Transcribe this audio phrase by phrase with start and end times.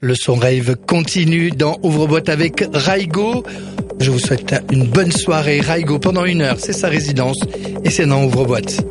[0.00, 3.44] Le son rave continue dans Ouvre-boîte avec Raigo.
[3.98, 5.60] Je vous souhaite une bonne soirée.
[5.60, 7.38] Raigo pendant une heure, c'est sa résidence
[7.82, 8.84] et c'est dans Ouvre-boîte.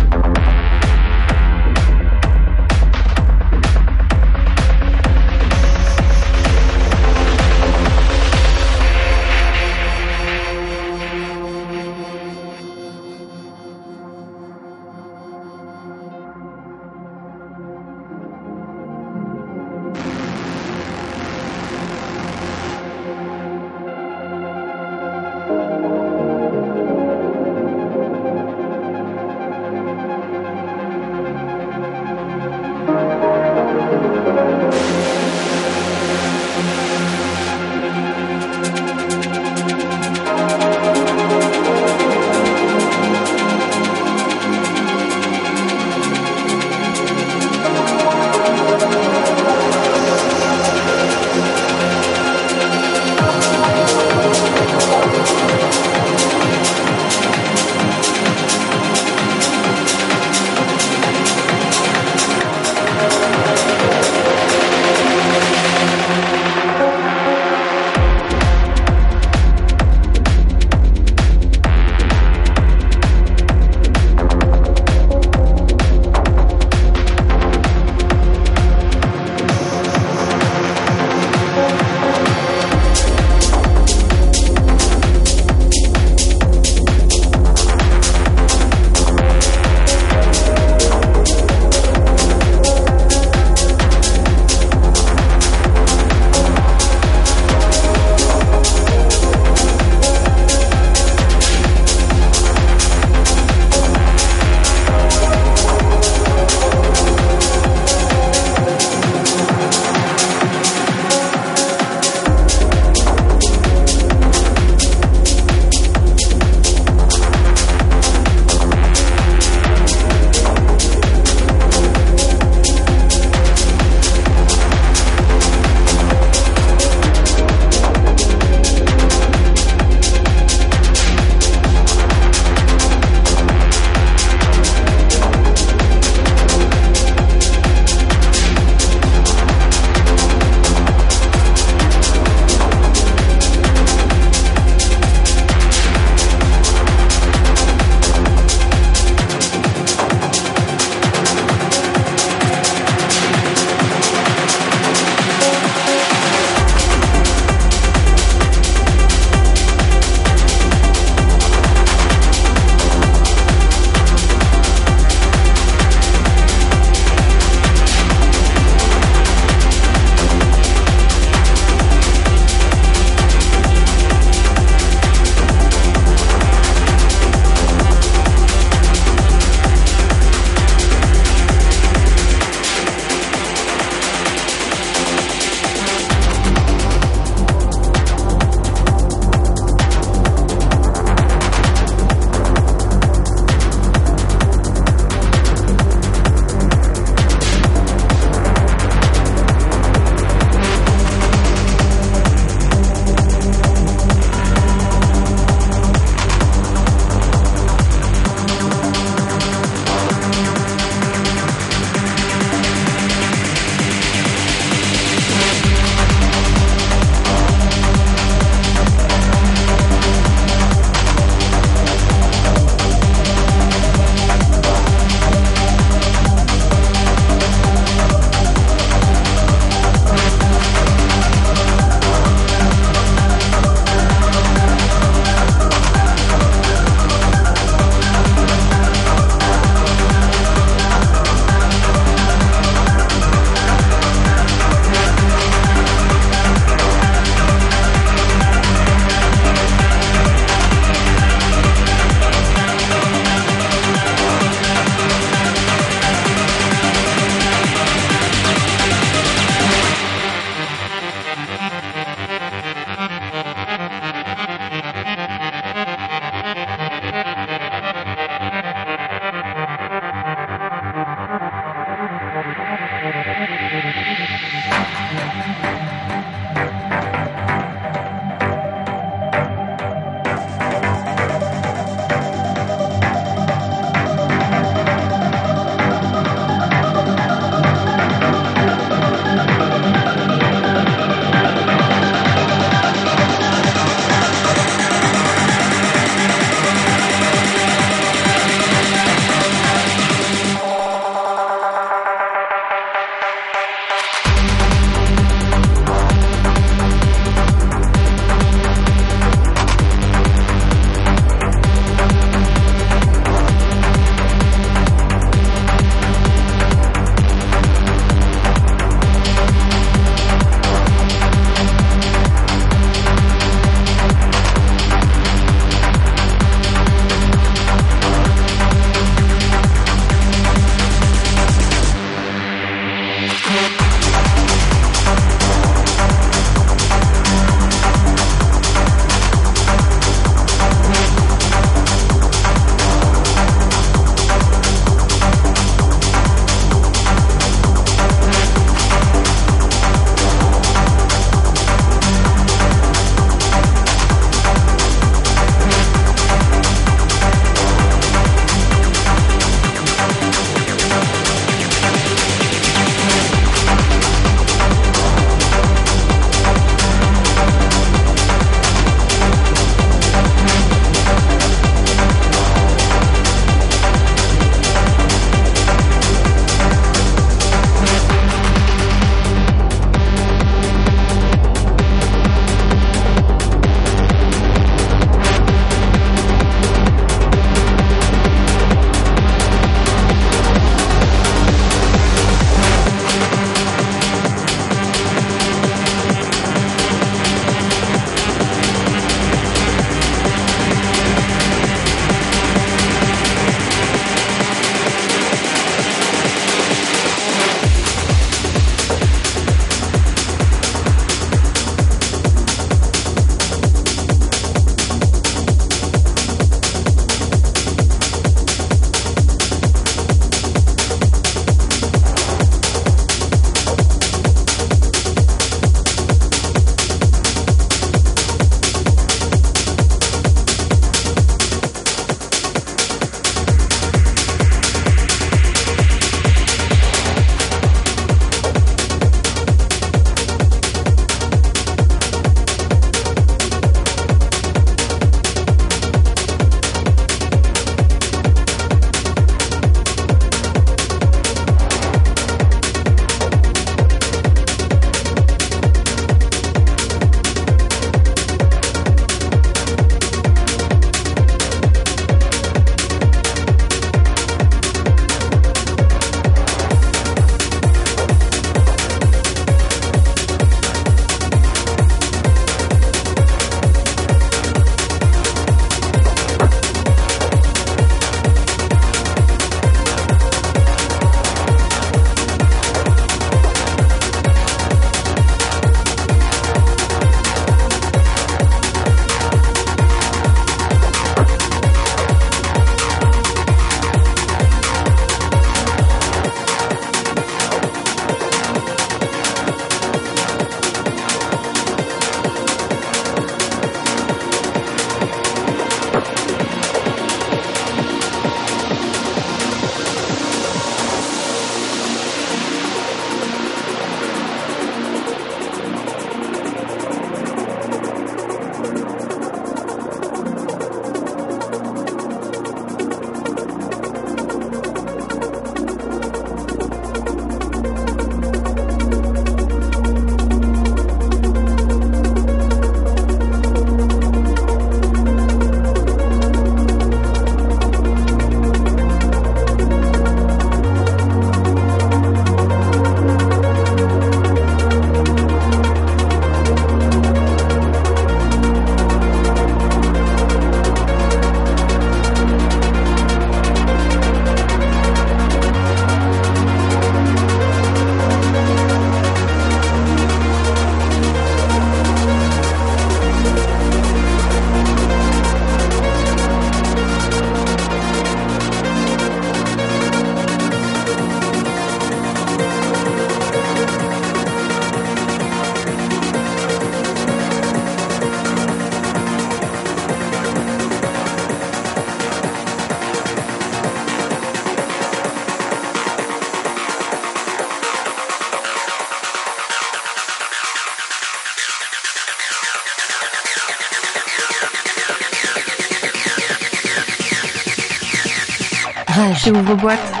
[598.91, 599.31] Rage.
[599.31, 599.79] Ouvre-boîte.
[599.79, 600.00] merci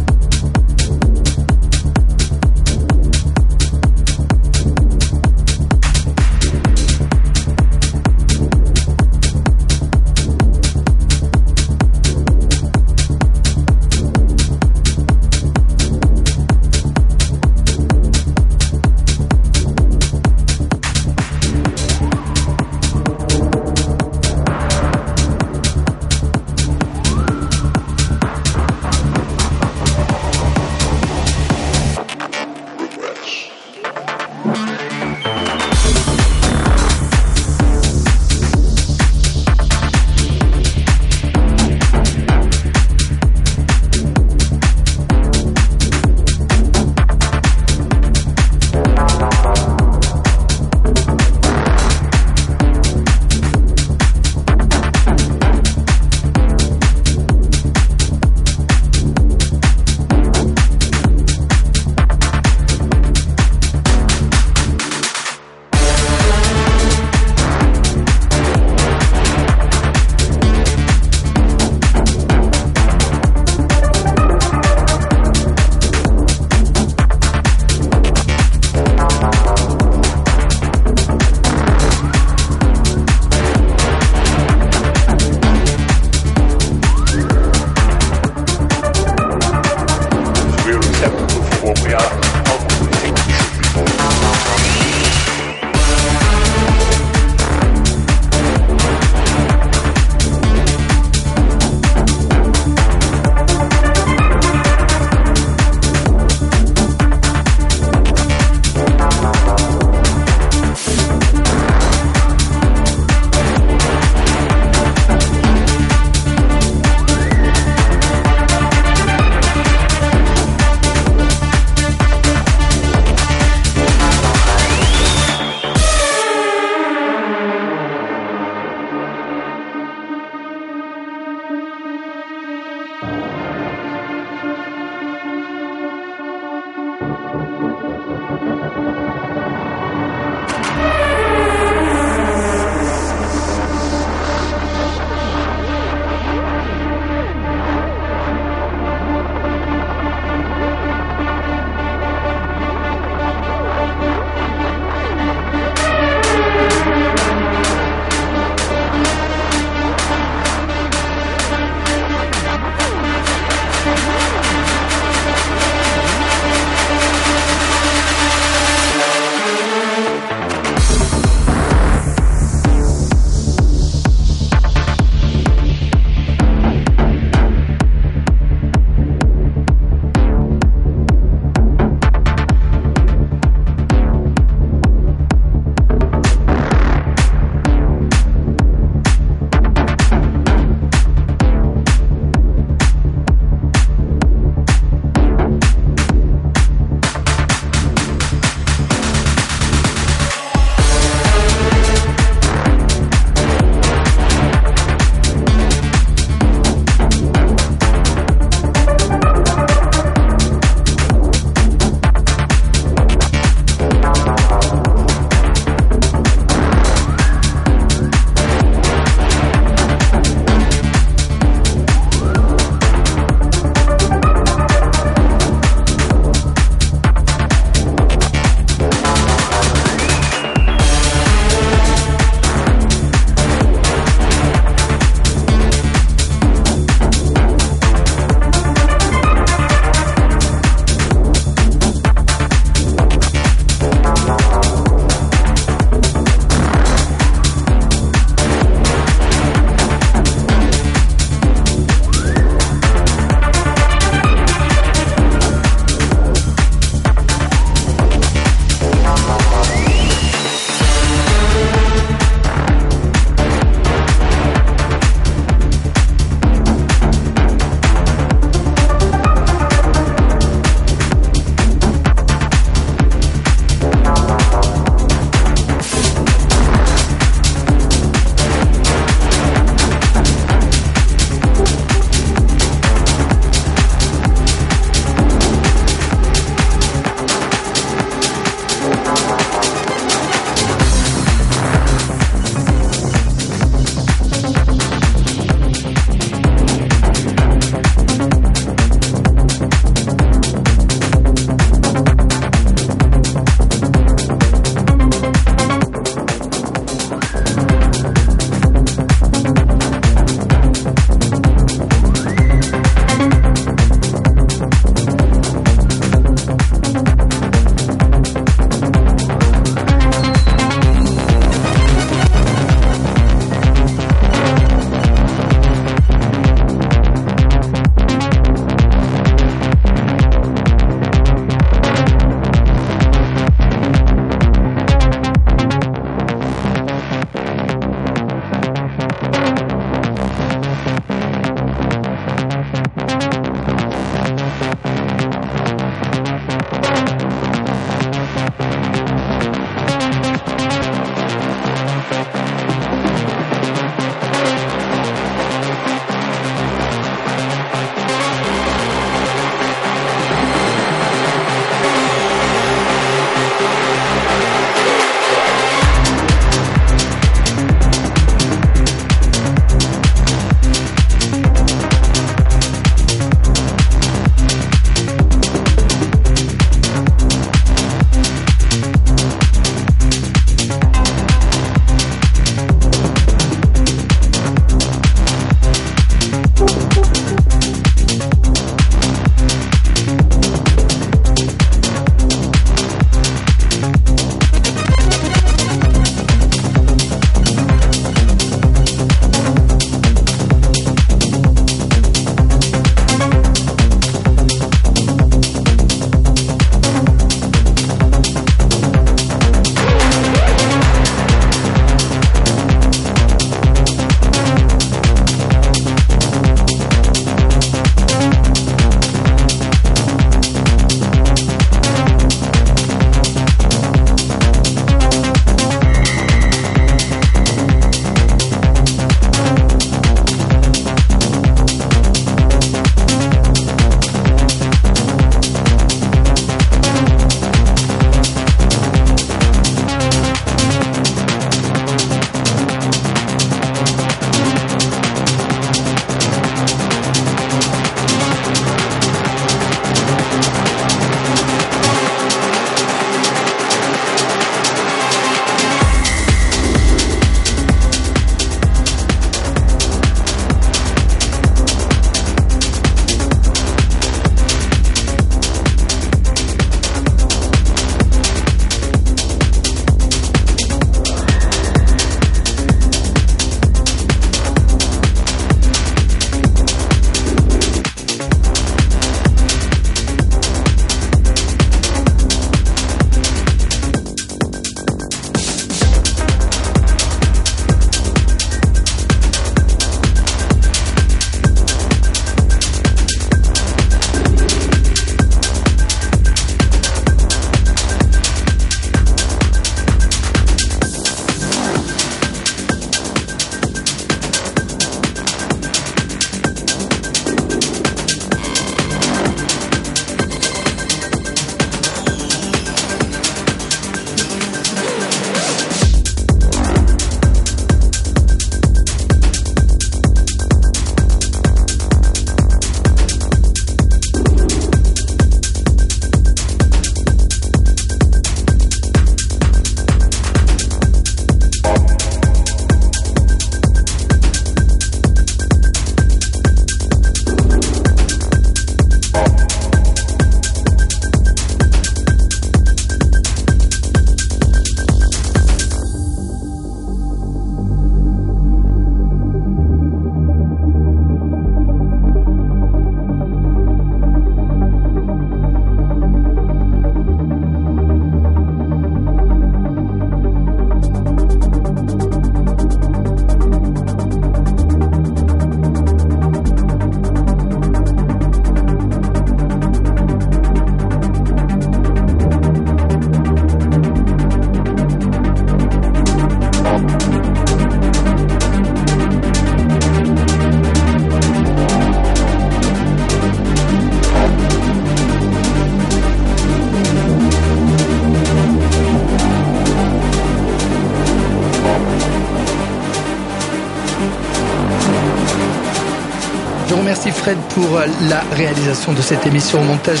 [597.28, 600.00] Fred pour la réalisation de cette émission au montage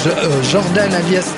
[0.50, 1.34] Jordan alias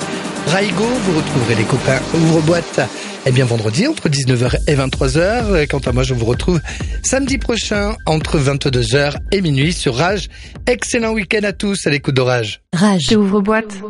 [0.47, 0.85] Raigo.
[0.85, 2.79] Vous retrouverez les copains Ouvre-boîte
[3.25, 5.67] eh bien vendredi entre 19h et 23h.
[5.67, 6.59] Quant à moi, je vous retrouve
[7.03, 10.29] samedi prochain entre 22h et minuit sur Rage.
[10.65, 12.61] Excellent week-end à tous à l'écoute d'Orage.
[12.73, 13.11] Rage.
[13.11, 13.80] Ouvre-boîte.